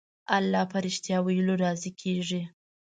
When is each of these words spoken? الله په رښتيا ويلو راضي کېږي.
الله 0.37 0.63
په 0.71 0.77
رښتيا 0.85 1.17
ويلو 1.21 1.53
راضي 1.63 1.91
کېږي. 2.01 2.41